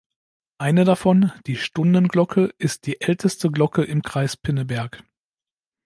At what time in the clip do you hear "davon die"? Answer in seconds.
0.83-1.55